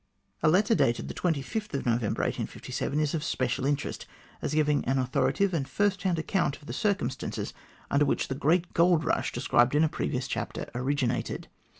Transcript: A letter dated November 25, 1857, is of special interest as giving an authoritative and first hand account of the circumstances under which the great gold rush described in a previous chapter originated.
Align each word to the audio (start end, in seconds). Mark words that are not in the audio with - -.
A 0.41 0.49
letter 0.49 0.73
dated 0.73 1.05
November 1.05 1.43
25, 1.43 1.63
1857, 1.85 2.99
is 2.99 3.13
of 3.13 3.23
special 3.23 3.67
interest 3.67 4.07
as 4.41 4.55
giving 4.55 4.83
an 4.85 4.97
authoritative 4.97 5.53
and 5.53 5.67
first 5.69 6.01
hand 6.01 6.17
account 6.17 6.57
of 6.57 6.65
the 6.65 6.73
circumstances 6.73 7.53
under 7.91 8.05
which 8.05 8.27
the 8.27 8.33
great 8.33 8.73
gold 8.73 9.03
rush 9.03 9.31
described 9.31 9.75
in 9.75 9.83
a 9.83 9.87
previous 9.87 10.27
chapter 10.27 10.67
originated. 10.73 11.49